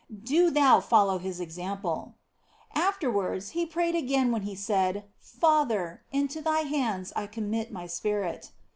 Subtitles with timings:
[0.23, 2.15] Do thou follow His example.
[2.73, 8.49] Afterwards He prayed again when He said," Father, into Thy hands I commit My spirit."